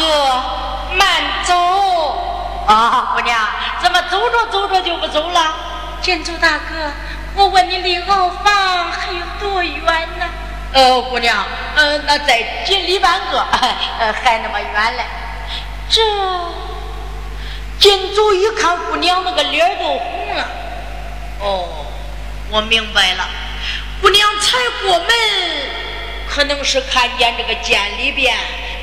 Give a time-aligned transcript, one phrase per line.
[0.00, 1.54] 哥，慢走
[2.66, 3.12] 啊！
[3.14, 3.38] 姑娘，
[3.82, 5.54] 怎么走着走着就不走了？
[6.00, 6.90] 建筑大哥，
[7.34, 9.84] 我问你离牢房还有多远
[10.18, 10.24] 呢？
[10.72, 11.44] 呃，姑娘，
[11.76, 13.38] 呃，那再进里半个，
[14.00, 15.04] 呃，还那么远嘞。
[15.90, 16.00] 这
[17.78, 20.48] 进族一看姑娘那个脸都红了。
[21.40, 21.68] 哦，
[22.50, 23.28] 我明白了，
[24.00, 25.08] 姑娘才过门，
[26.26, 28.34] 可能是看见这个监里边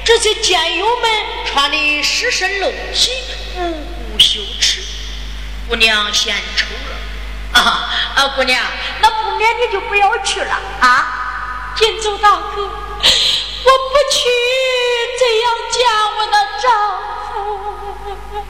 [0.08, 1.12] 这些监友们
[1.46, 3.12] 穿的湿身露体，
[3.58, 3.60] 不
[4.14, 4.82] 顾羞耻，
[5.68, 7.60] 姑娘嫌丑了。
[7.60, 8.64] 啊啊，姑娘，
[9.02, 11.74] 那不免你就不要去了啊。
[11.76, 12.72] 金州大哥，我不
[14.10, 14.30] 去，
[15.20, 15.86] 怎样见
[16.16, 16.72] 我的丈
[17.28, 18.46] 夫？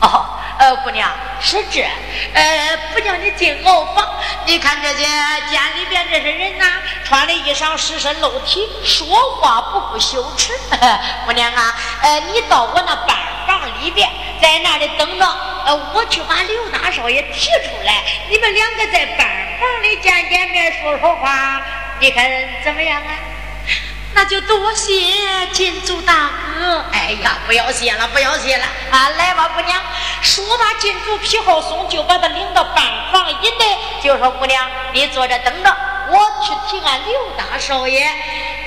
[0.00, 1.80] 哦，呃，姑娘是这，
[2.34, 4.06] 呃，不叫你进牢房。
[4.44, 5.04] 你看这些
[5.48, 9.06] 监里边这些人呐，穿的衣裳湿身露体，说
[9.40, 10.52] 话不顾羞耻。
[11.24, 14.06] 姑娘啊，呃，你到我那板房里边，
[14.42, 15.24] 在那里等着，
[15.64, 19.26] 呃，我去把刘大少爷提出来，你们两个在板
[19.58, 21.62] 房里见见面，说说话。
[22.00, 22.30] 你看
[22.62, 23.08] 怎么样啊？
[24.20, 24.92] 那就多谢
[25.50, 26.84] 金主大哥。
[26.92, 29.08] 哎呀，不要谢了，不要谢了啊！
[29.16, 29.80] 来吧，姑娘。
[30.20, 35.74] 说罢，金主皮浩松就把他领到办房一带，就说：“姑娘，你坐着等着，
[36.10, 38.12] 我去提俺刘大少爷。”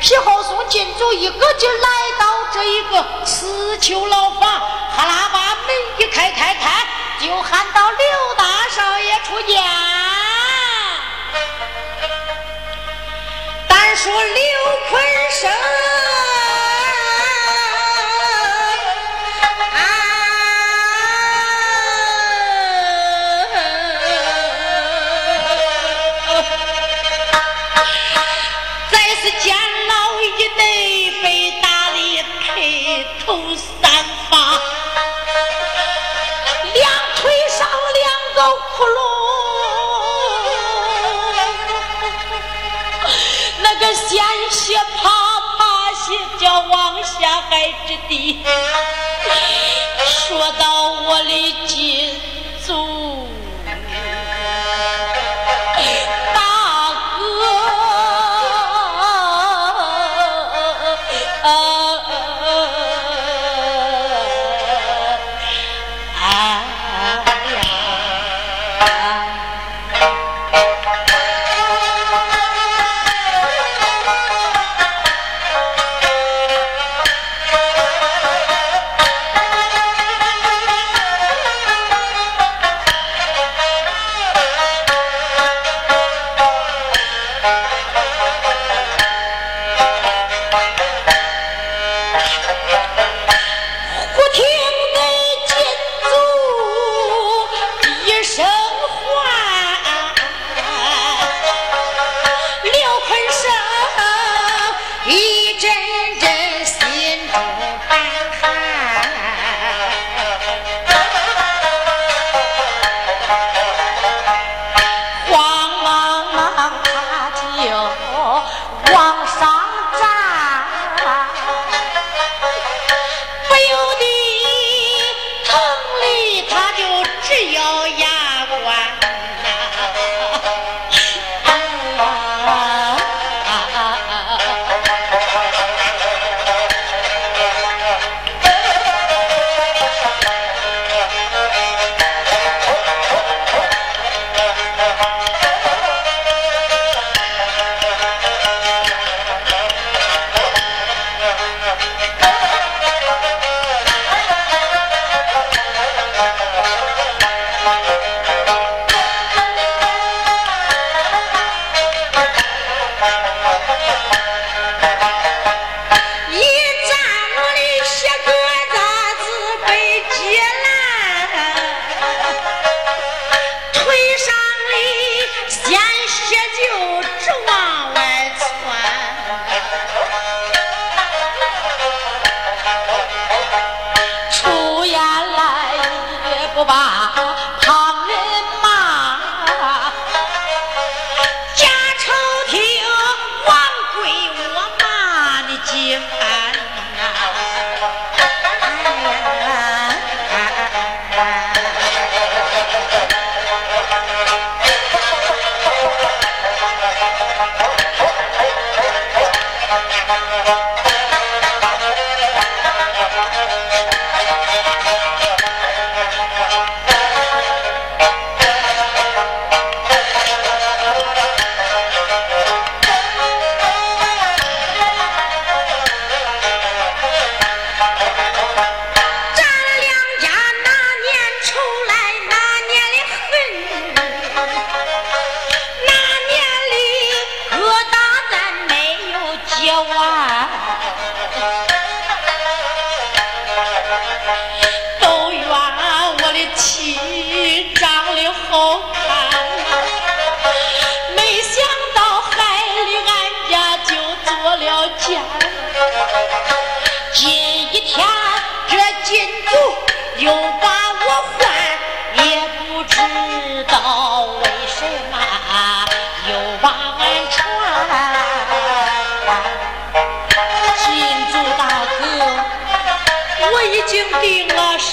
[0.02, 1.88] 皮浩松金主一个劲来
[2.18, 5.68] 到这一个刺绣牢房，哈喇把门
[6.00, 6.72] 一开开开，
[7.22, 8.44] 就喊到：“刘大
[8.75, 9.62] 少爷出见。”
[13.96, 14.42] 说刘
[14.90, 15.52] 坤生，
[47.23, 48.44] 下海之地，
[50.28, 52.19] 说到我的金
[52.66, 53.25] 祖。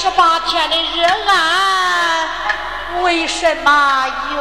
[0.01, 2.29] 十八天的热案，
[3.03, 4.39] 为什么又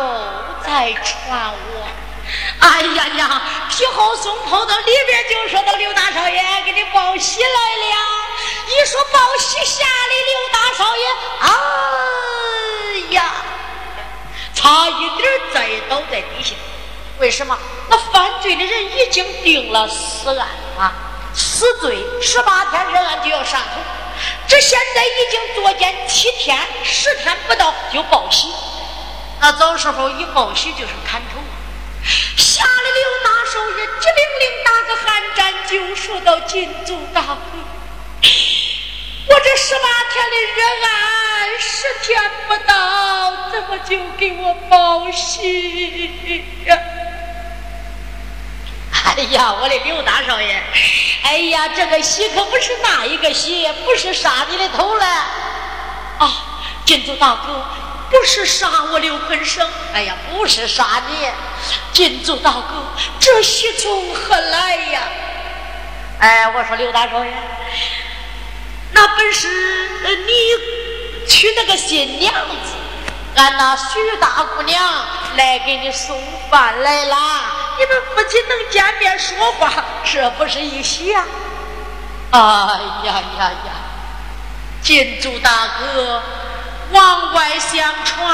[0.65, 1.85] 在传我？
[2.61, 3.41] 哎呀呀！
[3.69, 7.97] 皮厚松跑到里边就说到刘大少爷给你报喜来了。
[8.67, 11.03] 一说报喜，吓得刘大少爷，
[11.41, 11.49] 哎
[13.15, 13.33] 呀，
[14.55, 16.55] 差一点栽倒在地下。
[17.17, 17.59] 为什么？
[17.89, 20.47] 那犯罪的人已经定了死案
[20.79, 20.93] 啊，
[21.35, 23.81] 死罪十八天热案就要上头。
[24.49, 28.47] 这现在已经坐监七天，十天不到就报喜。
[29.39, 31.39] 那早时候一报喜就是砍头。
[32.35, 37.29] 吓得刘大少爷急灵灵打个寒战，就说到金祖大哥，
[39.27, 46.11] 我这十八天的热案，十天不到，怎么就给我报喜
[46.65, 46.75] 呀？
[49.19, 50.63] 哎呀，我的刘大少爷，
[51.23, 55.05] 哎呀，这个喜可不是那一个喜，不是杀你的头了
[56.19, 56.31] 啊，
[56.85, 57.65] 金祖大哥。
[58.09, 61.27] 不是杀我刘坤生，哎呀，不是杀你，
[61.91, 65.01] 金祖大哥，这喜从何来呀？
[66.19, 67.31] 哎，我说刘大少爷，
[68.93, 69.47] 那本是
[70.25, 72.73] 你娶那个新娘子，
[73.39, 74.83] 俺那徐大姑娘
[75.37, 76.21] 来给你送
[76.51, 77.15] 饭来了，
[77.77, 79.71] 你们夫妻能见面说话，
[80.03, 81.23] 这不是一喜呀？
[82.31, 82.39] 哎
[83.05, 83.71] 呀呀呀，
[84.81, 86.21] 金主大哥。
[86.91, 88.27] 往外相传，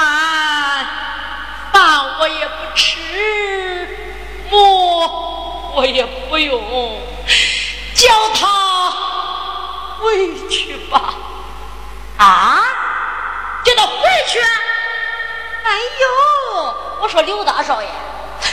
[1.74, 2.98] 饭我也不吃，
[4.50, 7.02] 馍我也不用，
[7.94, 8.90] 叫他
[10.00, 11.14] 回去吧。
[12.18, 12.64] 啊，
[13.66, 13.94] 叫他回
[14.30, 14.40] 去？
[15.66, 17.88] 哎呦，我说刘大少爷，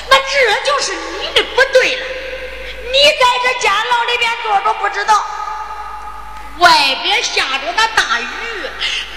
[0.09, 2.07] 那这就是你的不对了。
[2.90, 5.25] 你在这监牢里边坐着不知道。
[6.59, 6.71] 外
[7.02, 8.25] 边下着那大雨，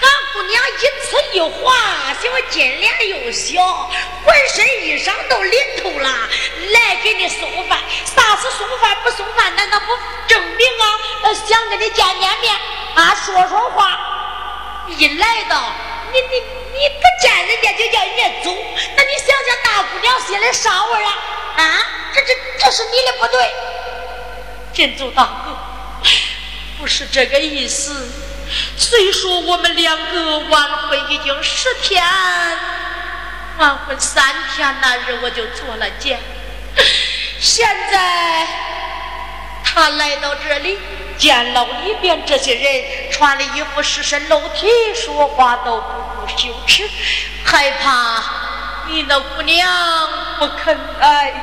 [0.00, 1.74] 俺姑娘一次一滑，
[2.20, 3.90] 小金莲又小，
[4.24, 6.08] 浑身衣裳都淋透了，
[6.72, 7.78] 来给你送饭。
[8.04, 9.54] 啥是送饭不送饭？
[9.56, 9.86] 难道不
[10.26, 11.34] 证明啊？
[11.46, 12.54] 想跟你见见面
[12.94, 13.98] 啊，说说话。
[14.88, 15.72] 一来到，
[16.12, 16.34] 你你
[16.72, 18.54] 你不见人家就叫人家走，
[18.96, 21.12] 那你想想大姑娘心里啥味啊？
[21.56, 21.62] 啊，
[22.14, 23.50] 这这这是你的不对，
[24.72, 25.56] 金祖大哥。
[26.78, 28.06] 不是这个意思。
[28.76, 32.04] 虽说我们两个完婚已经十天，
[33.56, 36.20] 完婚三天那日我就做了监。
[37.40, 38.46] 现在
[39.76, 40.78] 他来到这里，
[41.18, 45.86] 见牢里边这些人穿的衣服湿身露体，说话都不
[46.18, 46.88] 顾羞耻，
[47.44, 48.24] 害怕
[48.88, 49.68] 你那姑娘
[50.38, 51.34] 不肯来。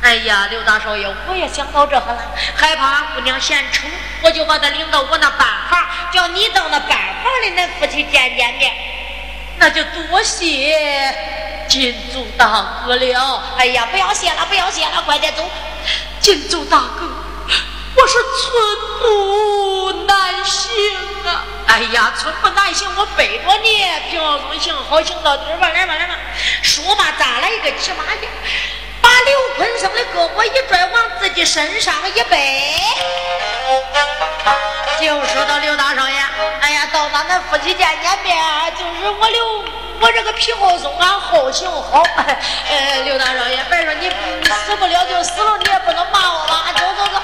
[0.00, 3.86] 哎呀，刘大少爷，我也想到这了，害怕姑娘嫌丑，
[4.22, 8.72] 我就把她领到我那班房，叫你到那班房里，恁夫妻见见面。
[9.58, 11.14] 那就多谢
[11.68, 13.42] 金祖大哥了。
[13.58, 15.46] 哎呀，不要谢了，不要谢了，快点走。
[16.20, 17.06] 金祖大哥，
[17.94, 18.52] 我是寸
[19.00, 21.44] 步难行啊！
[21.66, 26.14] 哎呀，寸步难行，我背着你，平中行好行到底吧，来吧，来吧。
[26.62, 28.26] 说吧，咱来一个骑马的？
[29.16, 32.74] 把刘坤生的胳膊一拽，往自己身上一背，
[35.00, 36.14] 就说到刘大少爷，
[36.60, 38.36] 哎呀，到咱们夫妻见见面，
[38.72, 39.64] 就是我刘，
[40.00, 42.02] 我这个皮厚松，俺后行好。
[42.68, 46.66] 呃， 刘大少爷，别说你死不了就死了，你也不能骂我吧？
[46.76, 47.22] 走走走。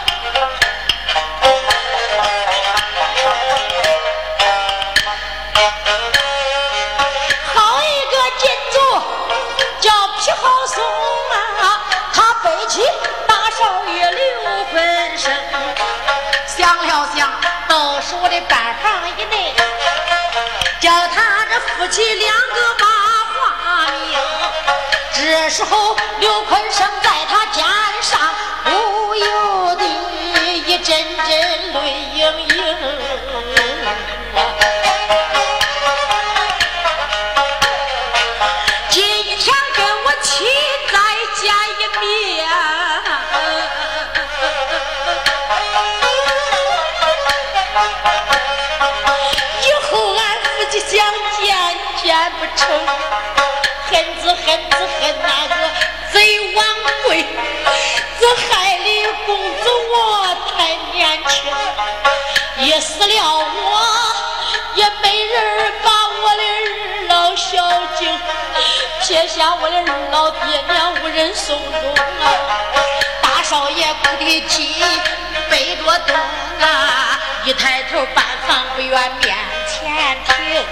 [13.59, 15.31] 少爷刘坤生
[16.47, 17.31] 想了想，
[17.69, 19.55] 到我的班房以内，
[20.81, 22.85] 叫他这夫妻两个把
[23.35, 24.19] 话明。
[25.15, 27.65] 这时候刘坤生在他肩
[28.01, 28.19] 上，
[28.65, 29.85] 不由得
[30.67, 31.81] 一阵阵泪
[32.15, 33.12] 盈盈。
[50.89, 51.01] 想
[51.41, 51.47] 见
[52.03, 52.61] 见不成，
[53.91, 55.71] 恨只恨只恨那个
[56.13, 56.17] 贼
[56.55, 56.65] 王
[57.07, 57.25] 贵，
[58.21, 58.87] 这害的
[59.27, 61.33] 公子我太年轻，
[62.67, 63.71] 也死了我
[64.75, 66.02] 也没人帮。
[69.13, 70.41] 撇下我的二老爹
[70.73, 72.33] 娘无人送终啊！
[73.21, 74.75] 大少爷哭的啼，
[75.51, 77.21] 背着灯啊。
[77.45, 79.37] 一抬头，半房不远面
[79.69, 80.65] 前停。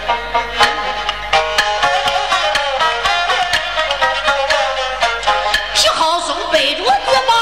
[5.75, 6.91] 皮好松背着子
[7.27, 7.35] 把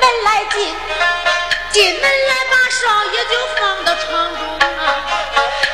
[0.24, 0.74] 来进，
[1.72, 4.40] 进门来把少爷就放到床中
[4.78, 4.96] 啊。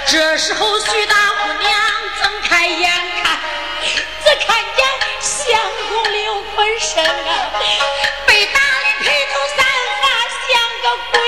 [0.08, 1.70] 这时候徐大姑娘
[2.20, 3.07] 睁开眼
[4.40, 4.80] 看，见
[5.20, 7.60] 相公刘坤生啊，
[8.26, 9.58] 被打的披头散
[10.02, 10.04] 发
[10.46, 10.50] 像
[10.82, 11.18] 个鬼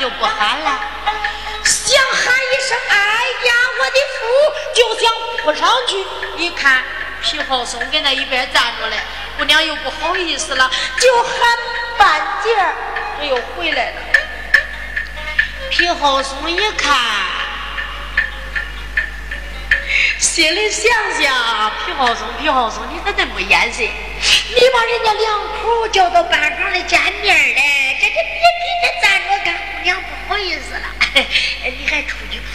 [0.00, 0.80] 就不喊了。
[1.62, 4.20] 想喊一声“哎呀，我的夫”，
[4.74, 6.42] 就想扑上去。
[6.42, 6.82] 一看
[7.22, 8.96] 皮厚松跟那一边站着嘞，
[9.36, 11.32] 姑娘又不好意思了，就喊
[11.98, 12.48] 半截，
[13.20, 13.96] 这又回来了。
[15.70, 16.96] 皮厚松一看，
[20.18, 20.90] 心里想
[21.20, 23.84] 想：皮厚松，皮厚松，你咋这么眼神？
[23.84, 27.62] 你把人家两口叫到班房里见面来，
[31.64, 32.46] 哎你还出去吧。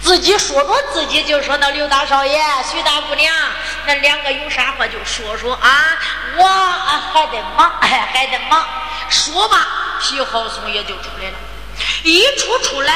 [0.00, 3.34] 自己说着自己就说那刘大少爷、徐大姑娘，
[3.86, 5.98] 那两个有啥话就说说啊，
[6.36, 8.64] 我还得忙，还得忙。
[9.10, 9.66] 说吧，
[10.00, 11.36] 皮浩松也就出来了，
[12.02, 12.94] 一出出来，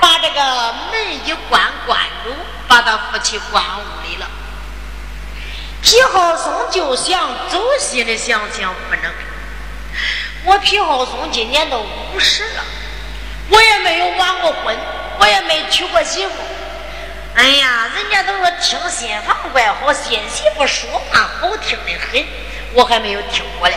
[0.00, 2.34] 把这个门一关，关住，
[2.68, 4.30] 把他夫妻关屋里了。
[5.82, 9.12] 皮浩松就想走，心里想想不能。
[10.44, 12.64] 我皮浩松今年都五十了，
[13.50, 14.76] 我也没有完过婚，
[15.18, 16.32] 我也没娶过媳妇。
[17.36, 22.24] 哎呀，人家都说听新房怪好，新媳妇说话好听的很，
[22.72, 23.76] 我还没有听过嘞。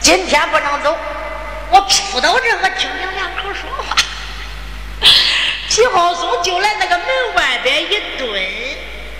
[0.00, 0.96] 今天不能走，
[1.70, 3.96] 我扑到这，我听听两口说话。
[5.68, 8.40] 皮厚松就来那个门外边一蹲，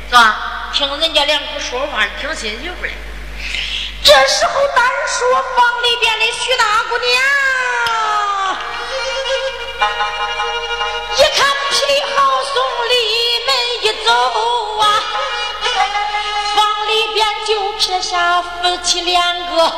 [0.08, 0.70] 是吧？
[0.72, 2.92] 听人家两口说话，听新媳妇嘞。
[4.04, 8.58] 这时候单说房里边的徐大姑娘，
[11.18, 11.74] 一看皮
[12.14, 12.54] 好松
[12.88, 12.92] 离
[13.46, 13.48] 门
[13.82, 14.08] 一走
[14.78, 14.82] 啊，
[16.56, 19.72] 房里边就撇下夫妻两个。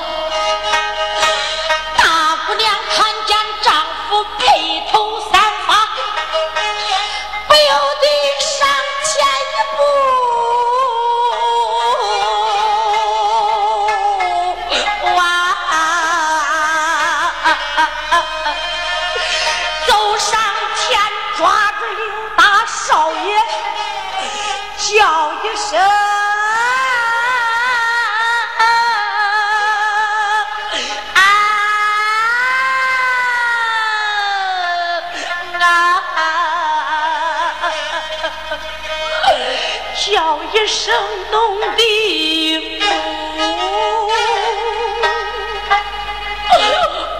[40.54, 40.94] 一声
[41.32, 41.82] 农的夫，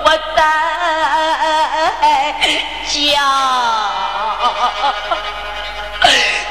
[0.05, 0.39] 我在
[2.87, 2.95] 叫，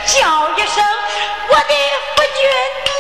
[0.06, 0.20] 叫
[0.58, 0.76] 一声
[1.48, 1.74] 我的
[2.16, 2.93] 夫君。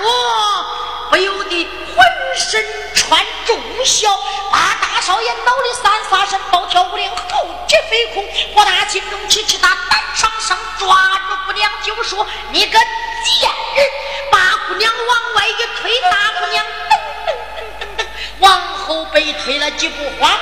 [0.00, 2.04] 我，不由得浑
[2.36, 4.08] 身穿重孝，
[4.50, 8.26] 把大少爷脑里三发身，暴跳如雷，后脊飞空。
[8.54, 10.96] 我大心中气气大，胆上上，抓
[11.28, 13.86] 住姑娘就说：“你个贱人！”
[14.30, 16.92] 把姑娘往外一推，大姑娘噔
[17.26, 18.06] 噔噔噔噔
[18.40, 20.38] 往后背推了几步，哗，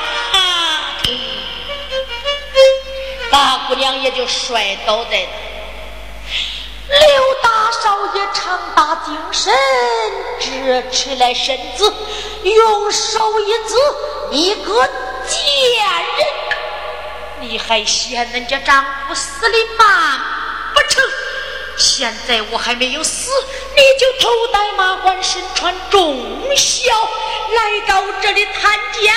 [3.31, 5.27] 大姑娘也就摔倒在。
[6.89, 9.53] 刘大少爷长大精神，
[10.41, 11.93] 直起来身子，
[12.43, 13.75] 用手一指
[14.31, 14.87] ：“你个
[15.27, 15.41] 贱
[16.17, 16.27] 人，
[17.41, 20.21] 你还嫌人家丈夫死的慢
[20.75, 21.05] 不成？
[21.77, 23.31] 现在我还没有死，
[23.75, 29.15] 你就头戴马冠，身穿重孝，来到这里探监，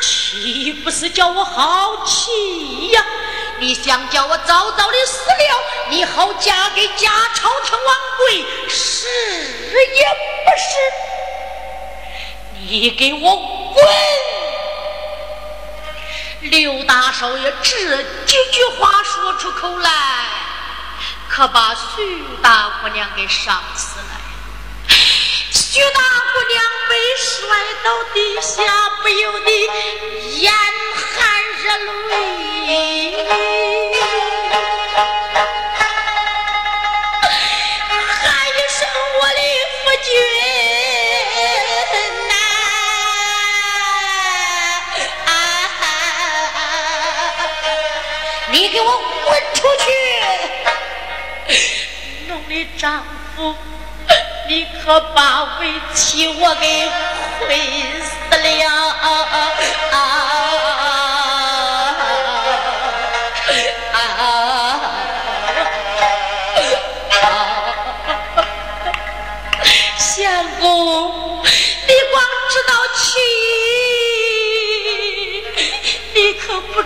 [0.00, 3.04] 岂不是叫我好气呀？”
[3.64, 9.08] 你想叫我早早的死了，你好嫁给假朝廷王贵，是
[9.72, 10.06] 也
[10.44, 10.76] 不是？
[12.68, 13.34] 你给我
[13.72, 13.82] 滚！
[16.50, 19.90] 刘大少爷这几句话说出口来，
[21.30, 24.04] 可把徐大姑娘给伤死了。
[24.90, 27.48] 徐大姑娘被摔
[27.82, 29.50] 到地下，不由得
[30.38, 32.72] 眼含热泪，喊
[38.48, 38.88] 一声
[39.20, 40.08] ：“我的夫君
[42.30, 42.32] 呐！”
[48.50, 48.88] 你给我
[49.26, 49.86] 滚出去！
[52.28, 53.04] 弄的丈
[53.36, 53.54] 夫。
[54.46, 56.88] 你可把为妻我给
[57.40, 57.56] 亏
[58.02, 58.96] 死了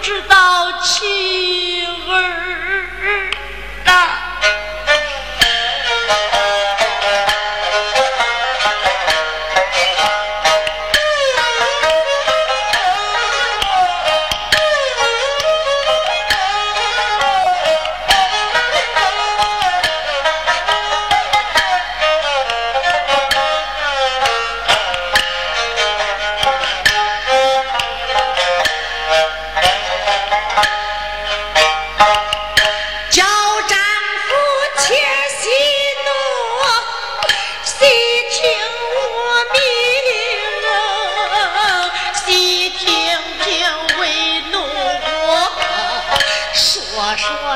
[0.09, 1.17] 知道妻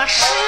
[0.03, 0.42] 啊。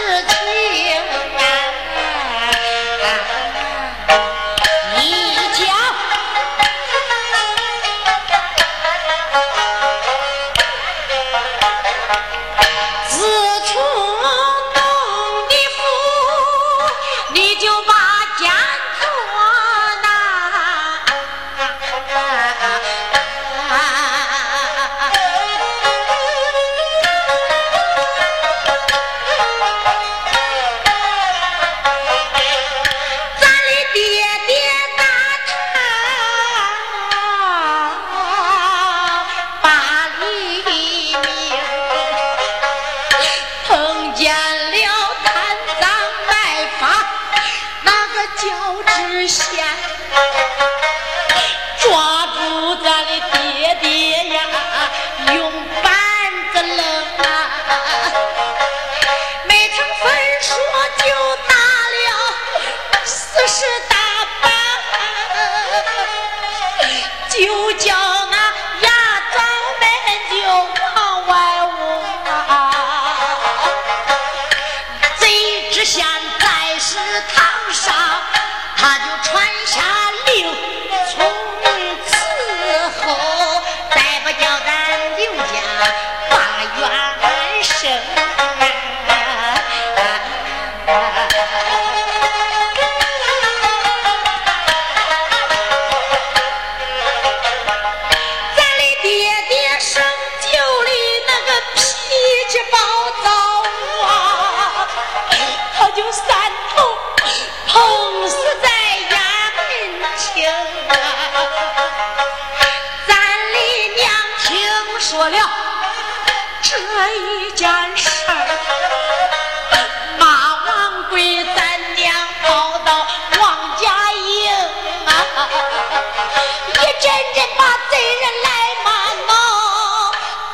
[126.68, 128.48] 一阵阵把贼人来
[128.84, 128.86] 骂
[129.26, 129.32] 闹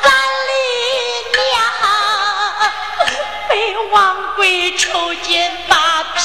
[0.03, 0.11] 咱
[0.47, 0.53] 的
[1.51, 1.53] 娘
[3.49, 3.53] 被
[3.91, 6.21] 王贵抽筋扒皮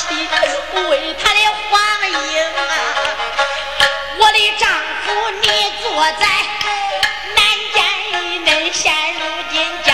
[0.90, 1.74] 为他的谎
[2.34, 2.60] 言啊
[4.20, 4.70] 我的丈
[5.04, 5.06] 夫
[5.42, 5.48] 你
[5.82, 5.86] 坐
[6.20, 6.26] 在
[7.36, 7.38] 南
[7.74, 7.76] 见
[8.12, 9.20] 一面现如
[9.52, 9.85] 今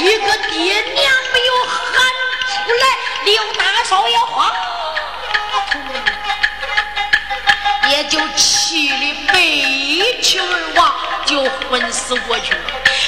[0.00, 1.92] 一个爹娘没有喊
[2.64, 2.86] 出来
[3.24, 4.50] 刘大少爷慌
[7.90, 10.94] 也就气的背气而亡
[11.26, 12.60] 就昏死过去了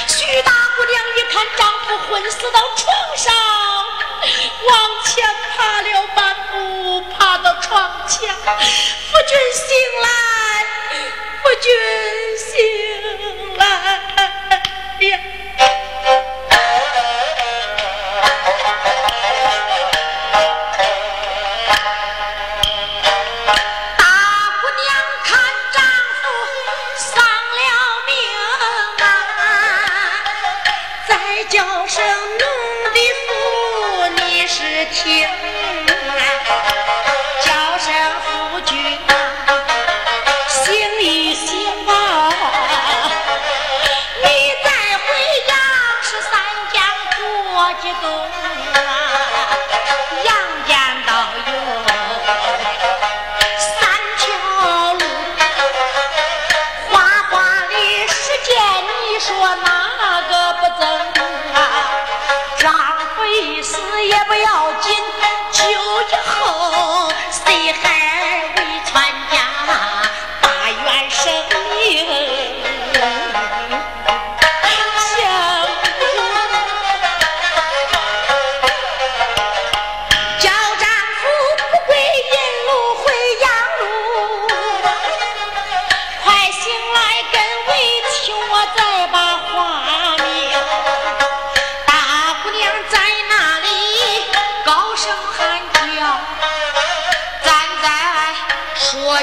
[0.07, 3.35] 徐大姑娘一看丈夫昏死到床上
[4.69, 5.25] 往前
[5.57, 10.07] 爬了半步爬到床前夫君醒来
[11.43, 11.73] 夫君
[12.37, 13.32] 醒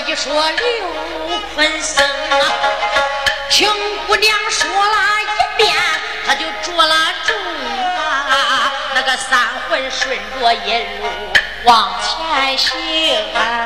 [0.08, 2.40] 一说刘坤生啊，
[3.50, 3.70] 听
[4.08, 5.76] 姑娘说了一遍，
[6.26, 11.10] 他就着了重啊，那个三魂顺着一路
[11.66, 13.66] 往前行啊。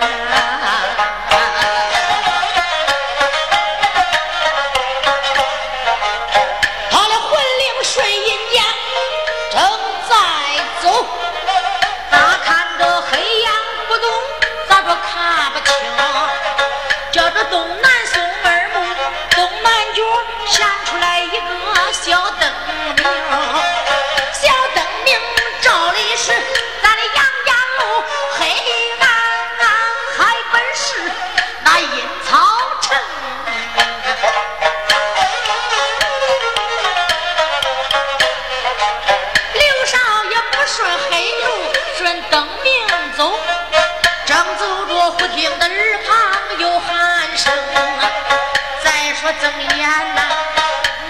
[49.41, 50.22] 睁眼呐，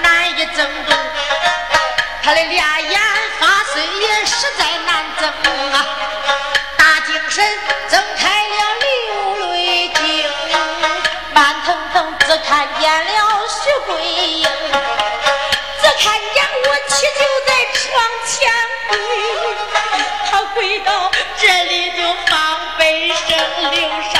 [0.01, 0.95] 难以睁动，
[2.23, 3.01] 他的俩眼
[3.39, 5.29] 发水也实在难睁
[5.73, 5.85] 啊。
[6.77, 7.45] 大精神
[7.89, 10.01] 睁开了流泪睛，
[11.33, 14.47] 慢腾腾只看见了徐桂英，
[15.81, 17.81] 只看见我妻就在床
[18.25, 18.31] 前
[18.89, 18.97] 跪，
[20.29, 22.31] 他跪到这里就放
[22.77, 23.37] 悲声，
[23.71, 24.15] 刘少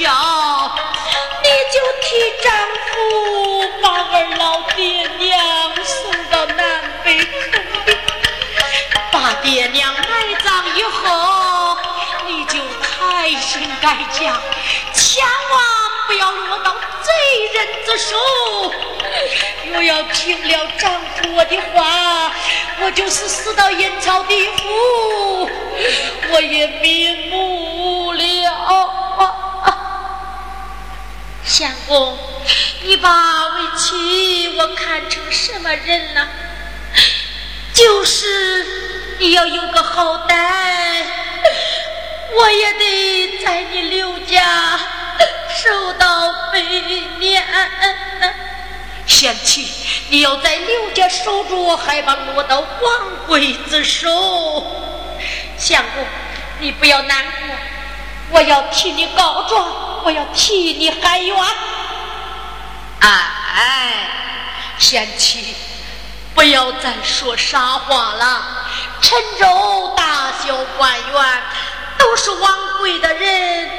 [0.00, 0.78] 要
[1.42, 2.52] 你就替丈
[2.86, 5.38] 夫把二老爹娘
[5.84, 7.26] 送到南北口
[9.12, 11.76] 把爹娘埋葬以后
[12.26, 14.40] 你就开心改嫁。
[14.94, 15.60] 千万
[16.06, 17.10] 不要落到贼
[17.54, 18.16] 人之手
[19.74, 22.32] 我要听了丈夫的话
[22.82, 25.50] 我就是死到阴曹地府
[26.32, 27.59] 我也瞑目
[31.60, 32.16] 相公，
[32.84, 36.26] 你把为妻我看成什么人了？
[37.74, 38.64] 就是
[39.18, 41.04] 你要有个好歹，
[42.34, 44.80] 我也得在你刘家
[45.50, 46.62] 受到背
[47.18, 47.46] 面。
[49.04, 49.70] 贤妻，
[50.08, 54.08] 你要在刘家守住，还望落到王贵子手。
[55.58, 56.06] 相公，
[56.58, 57.54] 你不要难过，
[58.30, 59.89] 我要替你告状。
[60.04, 61.36] 我要替你喊冤。
[63.00, 64.10] 哎，
[64.78, 65.54] 贤妻，
[66.34, 68.66] 不要再说傻话了。
[69.00, 71.42] 陈州大小官员
[71.98, 73.70] 都是王贵的人，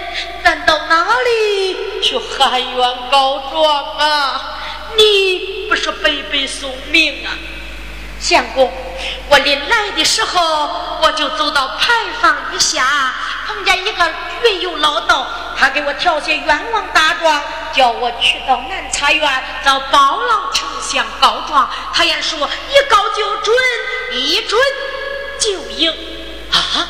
[0.44, 4.60] 咱到哪里去喊冤告状啊？
[4.98, 7.32] 你不是白白送命啊？
[8.22, 8.72] 相公，
[9.30, 13.14] 我临来的时候，我就走到牌坊一下，
[13.48, 17.42] 碰见一个云游老道，他给我挑些冤枉大状，
[17.74, 21.68] 叫我去到南茶院找包老丞相告状。
[21.92, 22.38] 他言说
[22.70, 23.56] 一告就准，
[24.14, 24.60] 一准
[25.40, 25.92] 就赢。
[26.52, 26.88] 啊，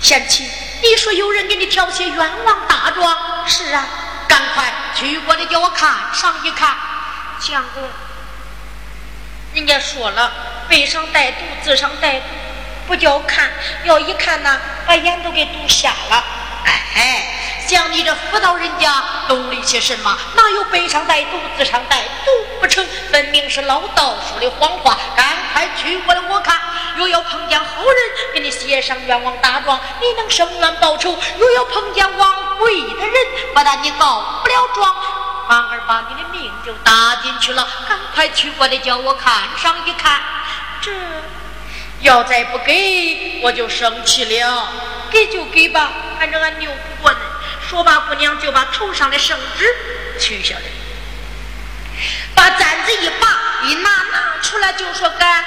[0.00, 0.50] 贤妻，
[0.82, 3.46] 你说有人给你挑些冤枉大状？
[3.46, 3.86] 是啊，
[4.26, 6.74] 赶快去过来叫我看上一看，
[7.38, 7.82] 相公。
[9.54, 10.32] 人家说了，
[10.68, 12.26] 背上带毒，字上带毒，
[12.86, 13.50] 不叫看，
[13.84, 16.24] 要一看呢，把眼都给堵瞎了。
[16.96, 20.16] 哎，像你这妇道人家，懂了些什么？
[20.34, 22.86] 哪有背上带毒，字上带毒不成？
[23.10, 24.98] 分明是老道说的谎话。
[25.16, 26.60] 赶快去过来，我看。
[26.96, 27.96] 若要碰见好人，
[28.32, 33.14] 给你写上冤枉大状，你能伸冤报仇；若要碰见枉贵的人，
[33.52, 34.94] 不但你告不了状。
[35.48, 40.20] 反而把你的命就搭进去了，赶快取过来叫我看上一看。
[40.80, 40.92] 这
[42.00, 44.68] 要再不给，我就生气了。
[45.10, 47.18] 给就给吧，反正俺拗不过你。
[47.68, 49.74] 说罢，姑娘就把头上的圣旨
[50.18, 50.62] 取下来。
[52.34, 53.28] 把簪子一拔
[53.62, 55.44] 一拿拿出来就说干，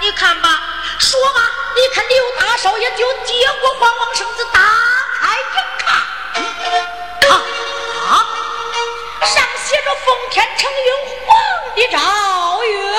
[0.00, 0.62] 你看吧，
[0.98, 1.40] 说吧，
[1.74, 4.60] 你看刘大少爷就接过黄王绳子，打
[5.20, 5.42] 开一
[5.82, 5.92] 看，
[7.30, 7.42] 啊，
[9.70, 10.88] 写着“奉天承运
[11.24, 11.38] 皇
[11.76, 12.98] 帝诏曰”，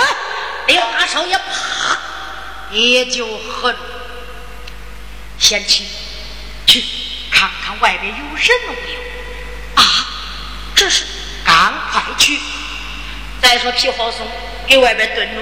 [0.67, 1.43] 刘大少爷啪
[2.69, 3.75] 也就恨，
[5.37, 5.85] 贤妻
[6.65, 6.81] 去
[7.29, 8.99] 看看外边有人没有。
[9.75, 9.83] 啊
[10.73, 11.03] 这是
[11.43, 12.39] 赶快去！
[13.41, 14.25] 再说皮好松
[14.65, 15.41] 给外边蹲着，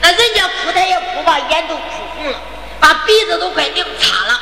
[0.00, 1.82] 那人家哭他也哭吧，眼都哭
[2.16, 2.40] 红了，
[2.80, 4.40] 把鼻子都快拧擦了。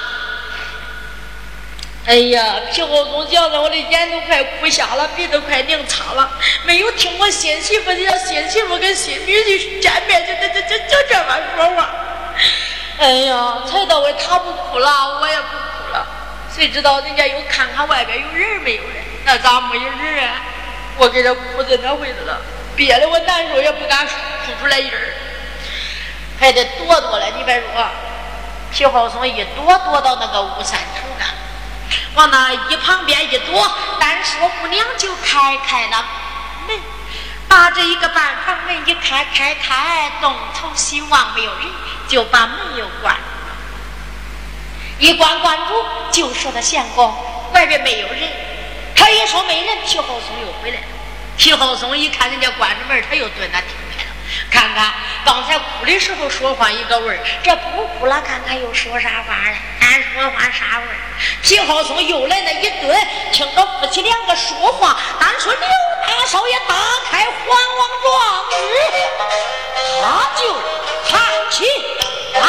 [2.06, 6.30] 哎呀，皮好松叫的我的眼都快哭瞎了，鼻子快拧擦了。
[6.64, 11.90] 没有听过新媳妇人家新媳妇跟新女婿见面就就就就这么说话。
[12.98, 16.06] 哎呀，才到位他不哭了，我也不哭了。
[16.54, 18.94] 谁知道人家又看看外边有人没有人？
[19.24, 20.40] 那咋没有人啊？
[20.96, 22.40] 我给他哭成那回子了，
[22.74, 24.12] 憋得我难受，也不敢哭
[24.58, 25.14] 出来音儿，
[26.38, 27.26] 还得躲躲了。
[27.36, 27.86] 你别说，
[28.72, 31.26] 皮浩松一躲躲到那个屋山头了，
[32.14, 36.04] 往那一旁边一躲，单说姑娘就开开了
[36.66, 36.78] 门，
[37.48, 41.68] 把这一个半房门一开开开，东瞅西望没有人，
[42.08, 43.16] 就把门又关。
[44.98, 47.14] 一关关住，就说他相公，
[47.52, 48.18] 外边没有人。
[48.94, 50.86] 他一说没人，皮厚松又回来了。
[51.38, 53.68] 皮厚松一看人家关着门，他又蹲那听。
[54.50, 54.92] 看看
[55.24, 59.56] 刚才哭的时候说话一个味儿，这不哭了，看看又说啥话了？
[59.80, 60.96] 俺说话啥味儿？
[61.42, 66.74] 皮浩松又来那一顿，听着夫妻两个说话，单说刘大少爷打
[67.10, 68.10] 开皇王状
[68.50, 68.62] 语，
[70.00, 70.02] 他
[70.40, 70.42] 就
[71.10, 71.20] 喊
[71.50, 71.64] 起
[72.40, 72.44] 啊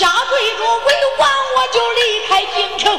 [0.00, 2.98] 下跪着跪完我就离开京城，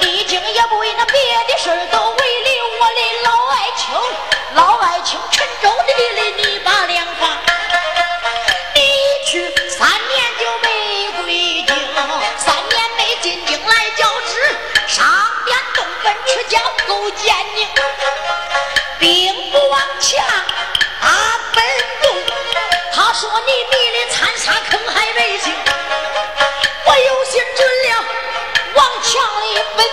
[0.00, 1.14] 历经也不为那别
[1.46, 3.94] 的事都为了我的老爱卿，
[4.56, 7.28] 老爱卿陈州的地里你把粮发，
[8.74, 8.80] 你
[9.26, 11.76] 去三年就没归京，
[12.36, 14.58] 三年没进京来交旨，
[14.88, 15.06] 上
[15.44, 16.58] 边东奔吃教
[16.88, 17.68] 勾践宁，
[18.98, 20.20] 兵不往前，
[21.00, 21.85] 阿、啊、奔。
[23.18, 25.54] 说你密林残杀坑害百姓，
[26.84, 28.04] 我有心准了
[28.74, 29.86] 往墙里奔，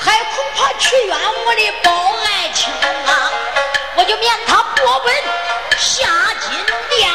[0.00, 2.72] 还恐怕屈冤我的包爱卿
[3.06, 3.30] 啊！
[3.94, 5.14] 我就免他薄本
[5.78, 6.08] 下
[6.40, 7.14] 金殿，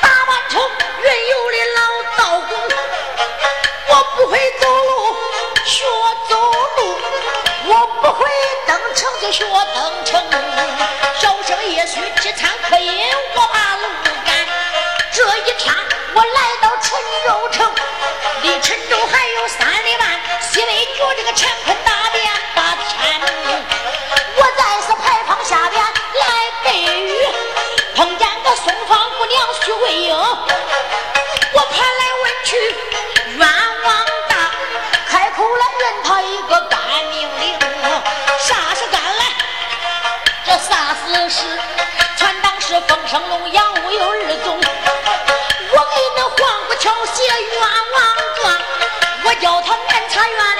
[0.00, 0.62] 打扮成
[1.02, 1.80] 原有的老
[2.16, 2.58] 道公，
[3.88, 5.16] 我不会走路
[5.66, 5.84] 学
[6.30, 6.98] 走路，
[7.66, 8.26] 我不会
[8.66, 10.24] 登城就学登城，
[11.20, 13.71] 小生也许只餐可饮我怕。
[15.58, 15.74] 天，
[16.14, 16.90] 我来到郴
[17.26, 17.70] 州城，
[18.42, 23.20] 离陈州还有三里半，西北角这个乾坤大殿把天。
[24.36, 26.26] 我在是牌坊下边来
[26.64, 27.26] 拜雨，
[27.94, 32.76] 碰见个松方姑娘徐慧英，我盘来问去
[33.36, 33.48] 冤
[33.84, 34.36] 枉大，
[35.08, 36.78] 开口来认她一个干
[37.10, 37.58] 命令，
[38.38, 39.24] 啥是干来？
[40.46, 41.44] 这啥死尸？
[42.16, 44.91] 全当是风生龙杨无有二宗。
[46.82, 47.60] 求谢冤
[47.92, 48.02] 枉
[48.42, 48.60] 状，
[49.24, 50.51] 我叫他南茶园。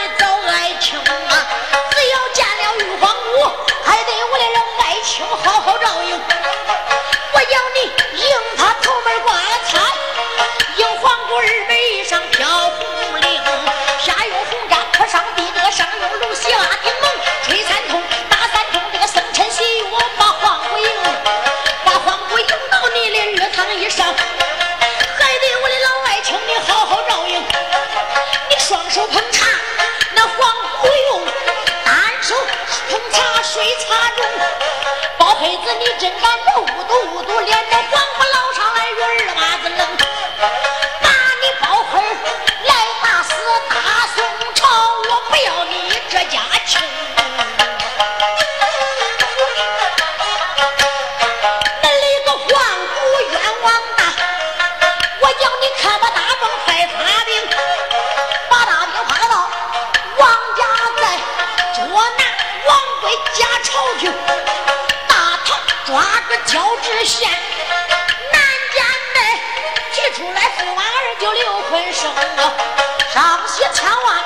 [73.13, 74.17] 上写千万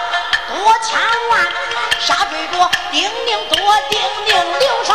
[0.48, 0.98] 多千
[1.30, 1.46] 万，
[2.00, 3.56] 下坠着叮咛多
[3.90, 4.94] 叮咛，刘少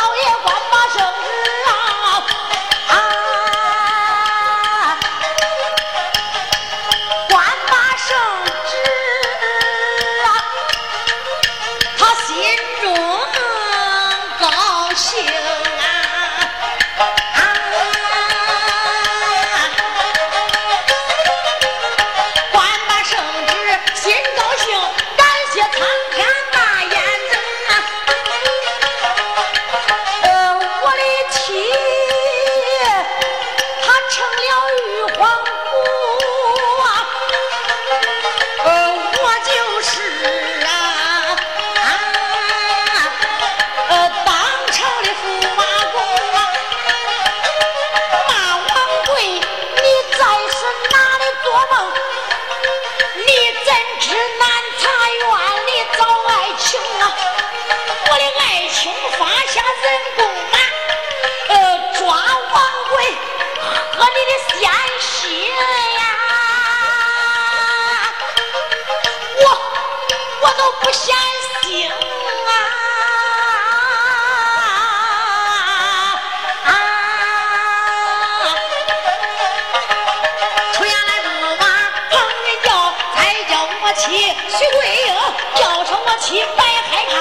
[84.62, 85.09] 徐桂英，
[85.55, 87.12] 叫声我妻别害怕。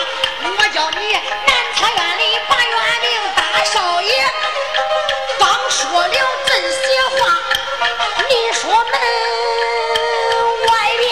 [0.45, 4.31] 我叫你南茶院里八元名大少爷，
[5.39, 6.15] 刚说了
[6.45, 7.41] 这些话，
[8.29, 8.93] 你说门
[10.69, 11.09] 外边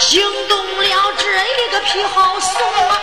[0.00, 1.24] 惊动了这
[1.62, 3.00] 一个皮好怂啊！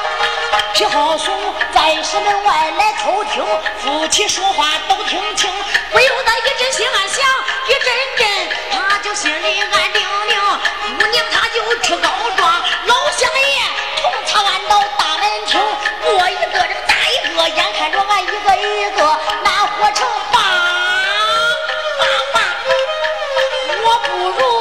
[0.75, 1.35] 皮好怂
[1.73, 3.43] 在石门外来偷听，
[3.79, 5.49] 夫妻说话都听清，
[5.91, 7.25] 不由得一阵心暗想，
[7.67, 8.27] 一阵阵
[9.03, 10.39] 就心里暗定定，
[10.97, 13.61] 姑娘她就去告状，老乡爷
[14.01, 15.59] 同茶弯到大门厅，
[16.03, 20.39] 过一个人打一个，眼看着俺一个一个难活成爸
[21.99, 22.35] 爸爸，
[23.83, 24.56] 我不如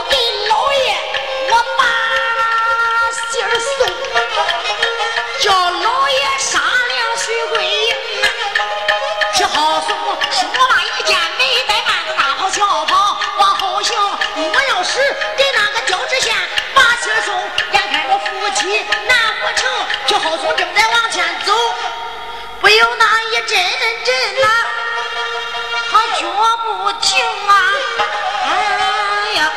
[21.17, 21.53] 前走，
[22.61, 24.49] 不由那一阵阵呐、
[25.91, 26.27] 他脚
[26.59, 27.73] 不停啊，
[28.45, 29.51] 哎呀！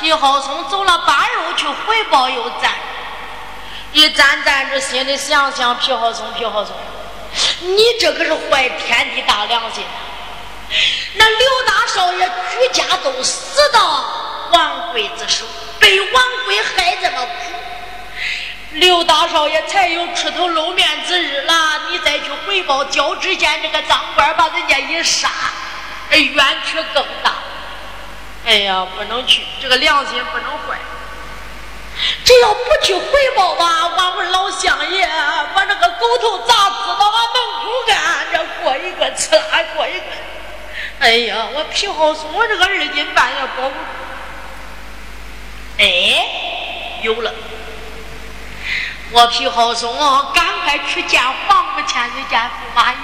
[0.00, 2.72] 皮好松走了半路去回报又站。
[3.92, 6.74] 一站站着，心里想想：皮好松，皮好松，
[7.60, 9.84] 你这可是坏天地大良心！
[11.12, 14.02] 那刘大少爷举家都死到
[14.50, 15.44] 王贵之手，
[15.78, 17.52] 被王贵害这么苦，
[18.72, 21.54] 刘大少爷才有出头露面之日了。
[21.90, 25.30] 你再去回报焦知县这个赃官，把人家一杀，
[26.10, 27.32] 哎，冤屈更大。
[28.44, 30.78] 哎呀，不能去，这个良心不能坏。
[32.24, 35.06] 只要不去回报吧，俺们老乡爷
[35.54, 37.96] 把那个狗头铡支到俺门口干，
[38.32, 40.04] 这过一个吃拉过一个。
[41.00, 43.76] 哎呀，我皮好松，我这个二斤半也保不住。
[45.78, 46.26] 哎，
[47.02, 47.32] 有了！
[49.10, 49.96] 我皮好松，
[50.34, 52.98] 赶快去见黄谷千岁见驸马爷。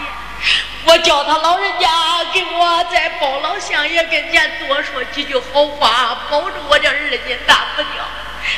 [0.85, 1.89] 我叫他老人家
[2.31, 8.05] 给我在包老乡爷跟前多说几句好话，保住我这二斤大不掉。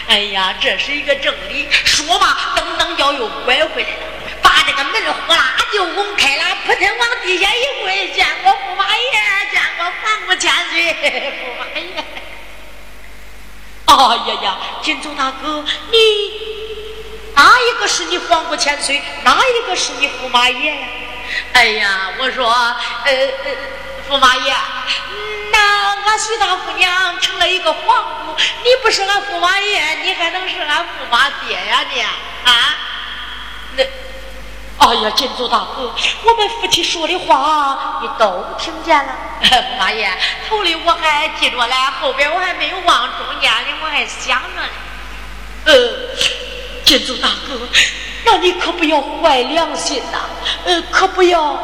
[0.09, 1.69] 哎呀，这是一个正理。
[1.71, 4.07] 说罢，噔噔脚又拐回来了，
[4.43, 9.03] 把这个门呼啦就拱开了，扑腾往地下一跪，见过驸马爷，
[9.53, 12.05] 见过黄谷千岁，驸马爷。
[13.87, 15.97] 哎呀呀，金总大哥，你
[17.37, 20.89] 哪一个是你黄姑千岁，哪一个是你驸马爷呀？
[21.53, 24.55] 哎呀，我说，呃呃，驸马爷，
[25.53, 25.59] 那
[26.07, 32.75] 俺徐大姑娘成了一个皇姑，你不是俺驸马爷，你还能是俺驸马爹呀你啊？
[33.77, 33.85] 那，
[34.79, 39.13] 哎呀，金祖大哥，我们夫妻说的话你都听见了。
[39.43, 40.11] 驸马爷，
[40.49, 44.69] 头里我还记着嘞，后边我还没有忘，中间的我还想着呢。
[45.67, 45.73] 呃，
[46.87, 47.69] 金祖大哥，
[48.25, 50.21] 那你可不要坏良心呐、
[50.65, 51.59] 呃，可不要。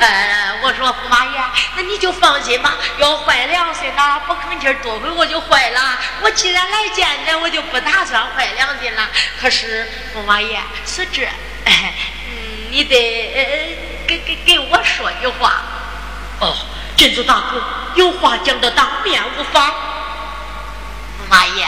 [0.00, 1.40] 呃，我说驸马爷，
[1.76, 5.96] 那你就放心吧，要坏良心呐、不吭气儿多会我就坏了。
[6.22, 9.08] 我既然来见你，我就不打算坏良心了。
[9.40, 11.28] 可是驸马爷是这，
[12.70, 15.62] 你得呃给给给我说句话。
[16.40, 16.52] 哦，
[16.96, 17.62] 金祖大哥，
[17.94, 19.70] 有话讲的当面无妨。
[19.70, 21.64] 驸马爷，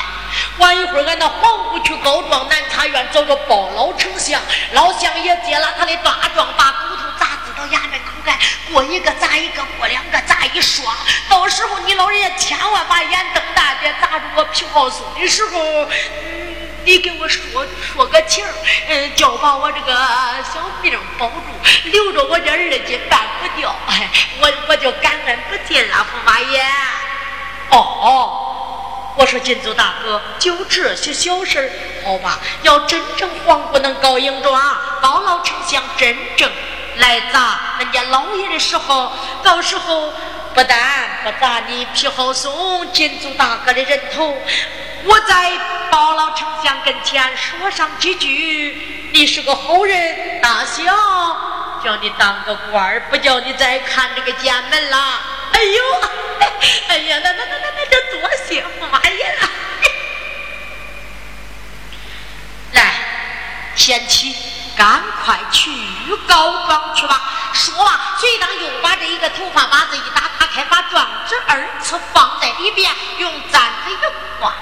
[0.59, 4.41] 晚一会儿俺到皇姑去告状，南茶院找着包老丞相，
[4.73, 8.39] 老相爷接了他的大状，把骨头砸子到衙门口干，
[8.73, 10.97] 过一个砸一个，过两个砸一双。
[11.29, 18.45] 到时候你老人家千万把眼瞪大点，砸住我皮包松的时候，嗯，你给我说说个情，
[18.89, 19.93] 嗯，叫把我这个
[20.53, 21.43] 小命保住，
[21.85, 23.75] 留着我这二斤半不掉，
[24.41, 26.65] 我我就感恩不尽了，驸马爷。
[27.71, 28.53] 哦。
[29.17, 31.73] 我说金祖大哥，就这些小事
[32.05, 32.39] 好吧？
[32.63, 36.51] 要真正皇姑能告硬状，包老丞相真正
[36.97, 39.13] 来砸人家老爷的时候，
[39.43, 40.13] 到时候
[40.55, 44.37] 不但不砸你皮好松金祖大哥的人头，
[45.05, 45.53] 我在
[45.91, 50.83] 包老丞相跟前说上几句，你是个好人，大小
[51.87, 55.21] 叫你当个官儿，不叫你再看这个监门了。
[55.53, 56.01] 哎呦，
[56.89, 59.49] 哎呀，那那那那那叫多谢驸马爷了。
[62.75, 62.93] 来，
[63.77, 64.35] 贤妻，
[64.77, 65.71] 赶快去
[66.27, 67.23] 告状去吧。
[67.53, 74.53] 说完，随当又把这一个头发把子一打打开，把状纸二次放在里边，用簪子一关。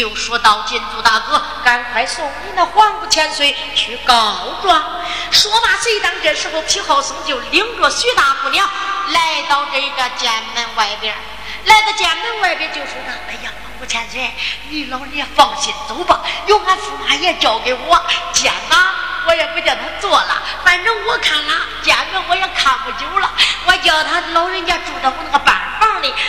[0.00, 4.82] 就说到金主大哥，赶快送你那黄姑千岁去告状。
[5.30, 8.66] 说罢，谁当这时候，皮浩松就领着徐大姑娘
[9.08, 11.14] 来到这个监门外边。
[11.66, 14.34] 来到监门外边，就说道：“哎呀，黄姑千岁，
[14.70, 18.94] 你老人家放心走吧，有俺驸马爷交给我监马，
[19.26, 20.42] 我也不叫他做了。
[20.64, 23.30] 反正我看了监门，我也看不久了。
[23.66, 25.54] 我叫他老人家住到我那个班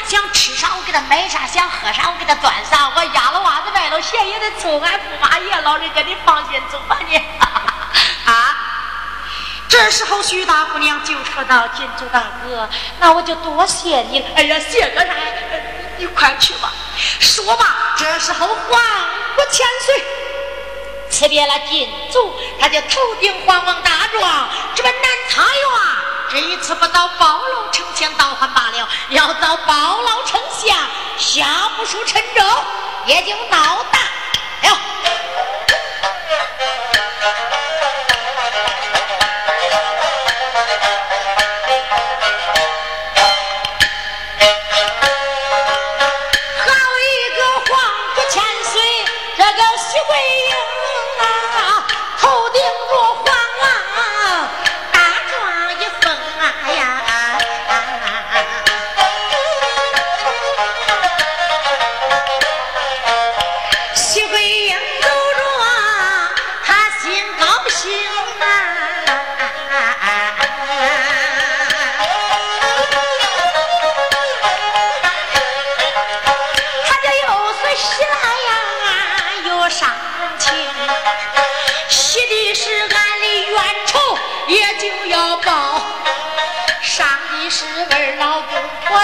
[0.08, 2.92] 想吃啥我给他买啥，想喝啥我给他端啥。
[2.96, 4.80] 我压了袜子外头鞋也得凑。
[4.80, 7.18] 俺驸马爷老人家，你放心走吧你。
[8.30, 8.56] 啊！
[9.70, 12.70] 这时候徐大姑娘就说道：“金主大哥，
[13.00, 14.26] 那我就多谢你了。
[14.36, 15.14] 哎呀，谢个啥？
[15.98, 16.72] 你快去吧。”
[17.20, 18.82] 说吧，这时候皇
[19.36, 20.04] 姑千岁
[21.10, 26.13] 辞别了金主，他就头顶皇王大状，这个南茶园。
[26.34, 30.76] 这一次不到包老丞相倒换罢了，要到包老丞相
[31.16, 32.42] 下不输陈州，
[33.06, 34.00] 也就闹大
[34.64, 34.78] 了。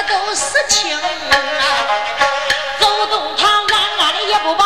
[0.03, 1.01] 都是情啊！
[2.79, 4.65] 走动他暗暗的也不把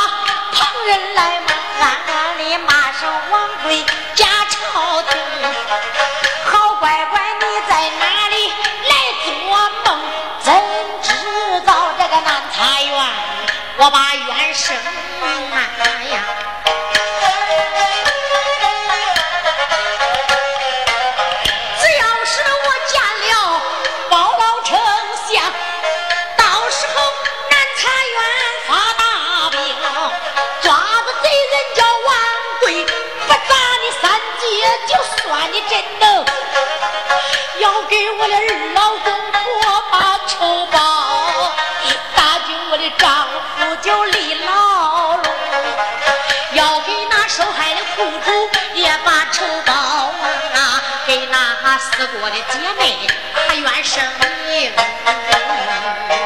[0.51, 3.83] 旁人来骂，暗暗的骂声王贵
[4.15, 5.11] 假朝廷。
[6.45, 8.53] 好乖乖，你在哪里
[8.89, 9.27] 来做
[9.85, 9.87] 梦？
[10.41, 10.53] 怎
[11.01, 12.93] 知道这个南茶园，
[13.77, 14.75] 我把冤生
[52.21, 54.03] 我的姐妹她怨生
[54.49, 56.22] 命。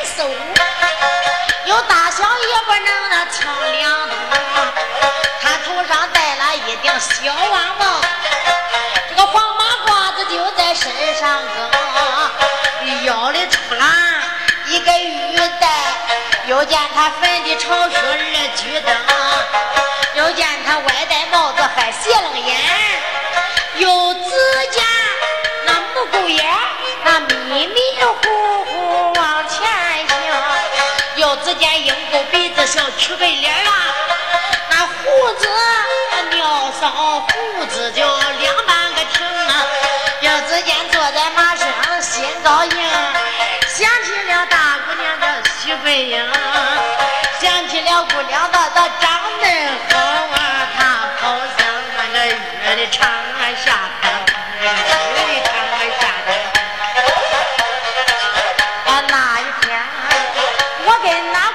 [0.00, 0.34] 个三十四五，
[1.66, 4.08] 有大小也不能那称量。
[5.42, 8.00] 他头上戴了一顶小王帽，
[9.08, 11.70] 这个黄马褂子就在身上搁，
[13.04, 13.84] 腰里出了
[14.66, 15.68] 一个玉带，
[16.46, 18.94] 又见他粉的朝靴二举灯，
[20.14, 22.56] 又见他歪戴帽子还斜楞眼，
[23.76, 24.30] 又只
[24.70, 24.82] 见
[25.66, 26.58] 那木狗眼
[27.04, 28.39] 那迷迷糊糊，
[31.20, 33.72] 又只见鹰钩鼻子小曲背脸啊，
[34.70, 35.46] 那胡子
[36.30, 39.66] 尿骚胡子就两半个挺啊，
[40.22, 41.68] 又只见坐在马上
[42.00, 42.70] 心高兴。
[43.68, 46.26] 想起了大姑娘的徐桂英，
[47.38, 49.46] 想起了姑娘她她长得
[49.90, 50.84] 好啊，她
[51.20, 51.66] 好像
[51.98, 53.90] 那个月的长啊下
[61.00, 61.49] 我跟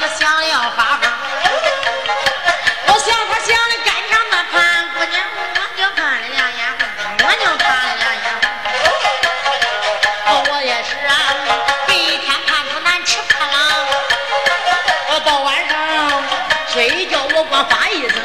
[0.00, 1.04] 我想要发疯
[2.86, 4.54] 我想他想的干上那看
[4.94, 6.60] 姑娘我就看了两眼
[7.22, 8.26] 我娘看了两眼
[10.50, 11.10] 我也是啊
[11.86, 13.54] 白天看出难吃饭了。
[15.08, 15.72] 我到晚上
[16.68, 18.16] 睡觉我光发一声。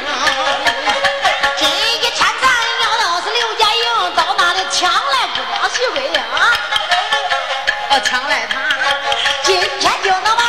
[1.56, 2.10] 这一天
[2.40, 2.42] 咱
[2.80, 8.58] 要到刘家营到那里抢来不光媳妇的啊抢来他
[9.42, 10.47] 今天就能把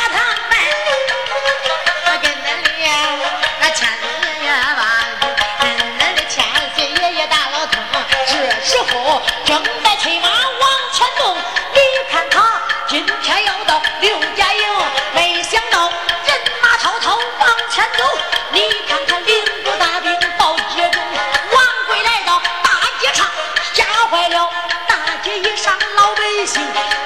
[26.50, 26.60] 行。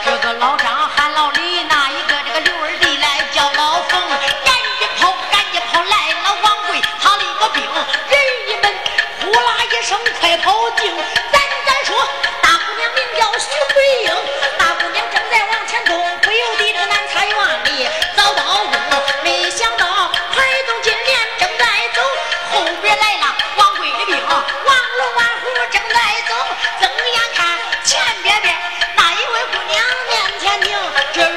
[0.04, 4.00] 这个老张喊老李，那一个这个刘二弟来叫老冯，
[4.44, 7.62] 赶紧跑，赶紧跑来了王贵，他立个兵，
[8.08, 8.14] 人
[8.48, 8.72] 一闷
[9.20, 10.90] 呼啦一声快跑进。
[11.30, 11.94] 咱咱说
[12.40, 14.08] 大姑娘名叫徐桂英，
[14.58, 15.44] 大姑娘正在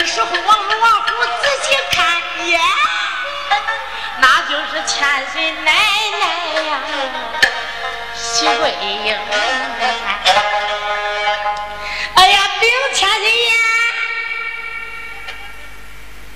[0.08, 1.08] 时候王龙王虎
[1.42, 2.00] 仔细看
[2.50, 2.62] 呀，
[4.20, 6.80] 那就是千岁奶奶呀，
[8.16, 9.18] 徐桂英。
[12.16, 13.52] 哎呀，禀千岁爷，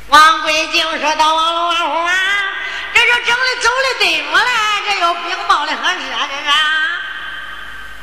[0.10, 2.14] 王贵敬说到王龙王虎啊，
[2.94, 4.50] 这就整的走的对么了？
[4.86, 6.28] 这又禀报的何事啊？
[6.30, 6.52] 这是？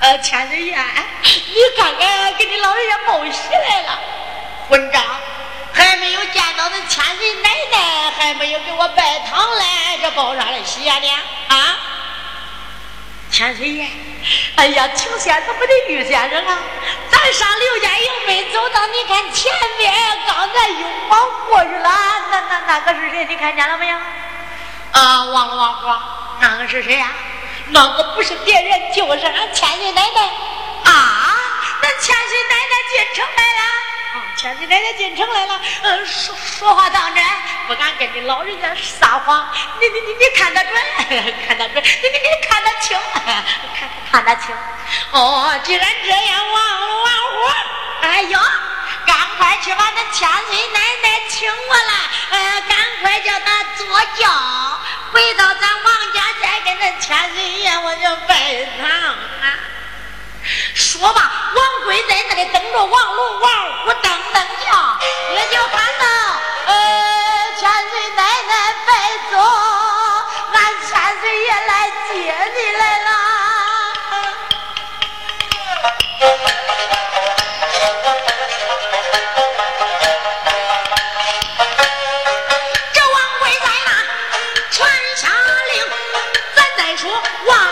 [0.00, 0.74] 呃，千岁爷，
[1.20, 3.98] 你看看，给你老人家报喜来了，
[4.70, 5.04] 混账！
[5.78, 11.08] 还没有见到那千岁奶奶，还没有给我拜堂来，这包啥来喜呀的
[11.54, 11.76] 啊？
[13.30, 13.86] 千岁爷，
[14.56, 16.58] 哎呀，请先生不得玉先生啊！
[17.08, 19.94] 咱上刘家营没走到，你看前面
[20.26, 21.90] 刚才又往过去了，
[22.32, 23.24] 那那那个是谁？
[23.26, 23.96] 你看见了没有？
[24.92, 26.02] 啊，忘了忘了，
[26.40, 27.12] 那个是谁呀？
[27.68, 30.20] 那个不是别人，就是俺千岁奶奶
[30.90, 31.36] 啊！
[31.82, 33.62] 那千岁奶奶进城来了。
[34.14, 37.22] 啊千岁奶奶进城来了，呃，说说话当真，
[37.66, 39.52] 不敢跟你老人家撒谎。
[39.80, 42.98] 你你你你看得准， 看得准，你你你看得清，
[43.78, 44.56] 看看得清。
[45.10, 47.36] 哦，既然这样，王王虎，
[48.02, 48.38] 哎呦，
[49.06, 51.92] 赶快去把那千岁奶奶请过来，
[52.30, 53.86] 呃，赶快叫他坐
[54.16, 54.80] 轿，
[55.12, 59.58] 回到咱王家再跟那千岁爷我就拜堂啊。
[62.46, 63.50] 等着王龙王
[63.84, 64.98] 虎等等娘
[65.30, 66.04] 你就喊到
[66.66, 66.72] 呃
[67.58, 68.92] 千岁奶奶别
[69.30, 69.36] 走
[70.52, 73.08] 俺千岁爷来接你来了。
[82.92, 83.90] 这王贵在那
[84.70, 85.28] 传下
[85.74, 85.84] 令
[86.54, 87.10] 咱再说
[87.46, 87.67] 王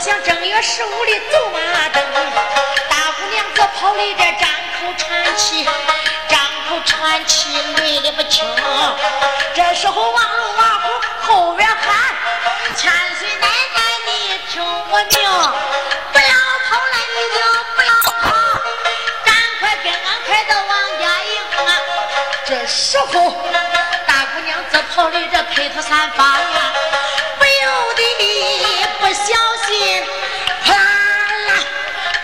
[0.00, 2.02] 像正月十五的走马灯。
[2.88, 5.68] 大姑娘可跑来这张口喘气，
[6.28, 8.46] 张口喘气，累的不轻。
[9.54, 10.88] 这时候王龙王虎
[11.22, 11.76] 后边喊
[12.76, 15.08] ：“千岁奶奶，你听我命，
[16.12, 16.34] 不要
[16.68, 17.38] 跑了，你就
[17.74, 17.90] 不要
[18.22, 18.26] 跑，
[19.24, 20.70] 赶快跟俺快到王
[21.00, 21.32] 家营
[21.66, 21.68] 啊！”
[22.46, 23.36] 这时候，
[24.06, 26.38] 大姑娘这跑的这披头散发，
[27.38, 28.00] 不由得
[29.00, 29.26] 不想
[29.78, 30.02] 你
[30.64, 30.80] 跑啦
[31.46, 31.62] 啦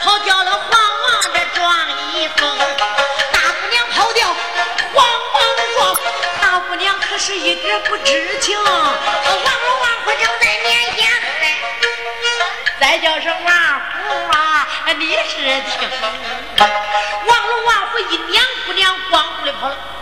[0.03, 2.59] 跑掉了黄王的状一风
[3.33, 4.27] 大姑娘跑掉
[4.93, 6.01] 黄王的
[6.41, 11.09] 大姑娘可是一点不知情王龙王虎就在面前
[12.81, 14.67] 再叫声王虎啊
[14.99, 15.45] 你是
[15.79, 15.89] 听
[17.29, 19.94] 王龙王虎一撵姑娘光顾的跑了